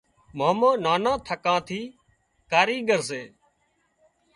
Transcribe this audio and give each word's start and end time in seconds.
مامو 0.37 0.69
نانان 0.83 1.17
ٿڪان 1.27 1.59
ٿي 1.67 1.79
ڪاريڳر 2.51 2.99
سي 3.09 3.21